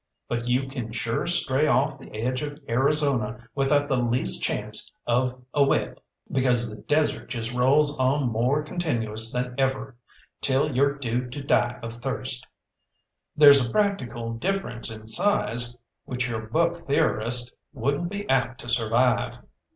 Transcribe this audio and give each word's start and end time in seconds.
But 0.27 0.47
you 0.47 0.67
can 0.67 0.91
sure 0.93 1.27
stray 1.27 1.67
off 1.67 1.99
the 1.99 2.11
edge 2.15 2.41
of 2.41 2.57
Arizona 2.67 3.47
without 3.53 3.87
the 3.87 3.97
least 3.97 4.41
chance 4.41 4.91
of 5.05 5.43
a 5.53 5.61
wet, 5.61 5.99
because 6.31 6.67
the 6.67 6.81
desert 6.81 7.29
just 7.29 7.53
rolls 7.53 7.99
on 7.99 8.31
more 8.31 8.63
continuous 8.63 9.31
than 9.31 9.53
ever, 9.59 9.95
till 10.41 10.75
you're 10.75 10.97
due 10.97 11.29
to 11.29 11.43
die 11.43 11.77
of 11.83 11.97
thirst. 11.97 12.47
There's 13.37 13.63
a 13.63 13.69
practical 13.69 14.33
difference 14.33 14.89
in 14.89 15.07
size, 15.07 15.77
which 16.05 16.27
your 16.27 16.47
book 16.47 16.77
theorist 16.77 17.55
wouldn't 17.71 18.09
be 18.09 18.27
apt 18.27 18.59
to 18.61 18.69
survive. 18.69 19.37